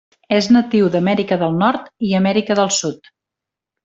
És 0.35 0.45
natiu 0.53 0.87
d'Amèrica 0.95 1.37
del 1.43 1.53
Nord 1.63 1.91
i 2.09 2.15
Amèrica 2.21 2.57
del 2.61 2.73
Sud. 2.83 3.11